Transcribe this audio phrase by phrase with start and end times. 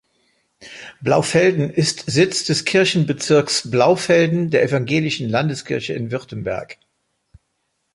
[1.01, 6.79] Blaufelden ist Sitz des Kirchenbezirks Blaufelden der Evangelischen Landeskirche in Württemberg.